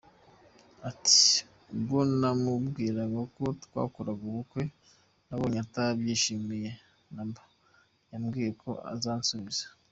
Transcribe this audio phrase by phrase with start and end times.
[0.89, 1.21] Ati”
[1.73, 4.61] Ubwo namubwiraga ko twakora ubukwe
[5.27, 6.69] nabonye atabyishimiye
[7.15, 7.43] na mba,
[8.11, 9.65] yambwiye ko azansubiza.